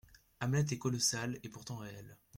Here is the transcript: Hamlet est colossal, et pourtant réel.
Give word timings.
Hamlet 0.39 0.65
est 0.71 0.79
colossal, 0.79 1.37
et 1.43 1.49
pourtant 1.49 1.75
réel. 1.77 2.17